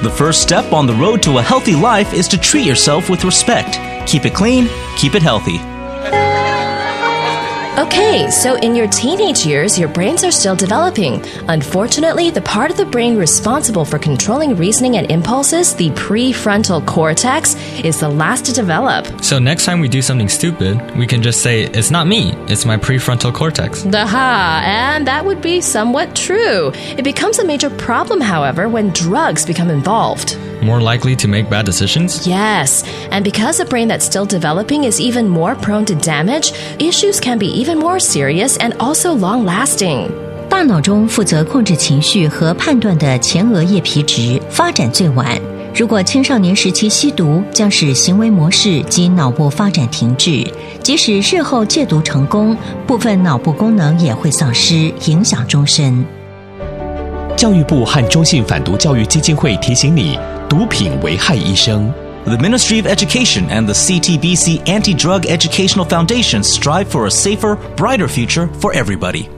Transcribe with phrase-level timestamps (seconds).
[0.00, 3.24] The first step on the road to a healthy life is to treat yourself with
[3.24, 3.80] respect.
[4.08, 5.58] Keep it clean, keep it healthy.
[7.88, 11.24] Okay, so in your teenage years, your brains are still developing.
[11.48, 17.54] Unfortunately, the part of the brain responsible for controlling reasoning and impulses, the prefrontal cortex,
[17.82, 19.06] is the last to develop.
[19.24, 22.66] So next time we do something stupid, we can just say, it's not me, it's
[22.66, 23.86] my prefrontal cortex.
[23.86, 26.72] Aha, and that would be somewhat true.
[26.74, 31.65] It becomes a major problem, however, when drugs become involved More likely to make bad
[31.65, 32.27] decisions?
[32.27, 37.19] Yes, and because a brain that's still developing is even more prone to damage, issues
[37.19, 40.09] can be even more serious and also long lasting.
[40.49, 45.27] 大脑中负责控制情绪和判断的前额叶皮质发展最晚。
[45.75, 50.45] 如果青少年时期吸毒，将使行为模式及脑部发展停滞。
[50.83, 52.55] 即使日后戒毒成功，
[52.85, 56.05] 部分脑部功能也会丧失，影响终身。
[57.37, 61.91] 教育部和中信反毒教育基金会提醒你：毒品危害一生。
[62.25, 67.57] The Ministry of Education and the CTBC Anti Drug Educational Foundation strive for a safer,
[67.75, 69.36] brighter future for everybody.